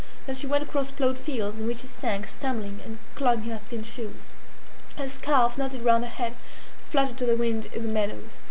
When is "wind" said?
7.35-7.67